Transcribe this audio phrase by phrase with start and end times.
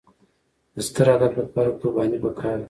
[0.75, 2.59] د ستر هدف لپاره قرباني پکار ده.